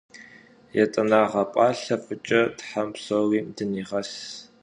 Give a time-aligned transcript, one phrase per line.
[0.75, 4.11] Yêt'eneğe p'alhe f'ıç'e them psori dıniğes!